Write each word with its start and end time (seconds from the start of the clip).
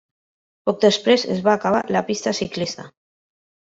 Poc 0.69 0.79
després 0.85 1.27
es 1.35 1.45
va 1.51 1.55
acabar 1.59 1.85
la 1.99 2.05
pista 2.11 2.37
ciclista. 2.43 2.93